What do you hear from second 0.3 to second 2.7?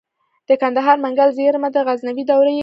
د کندهار منگل زیرمه د غزنوي دورې ده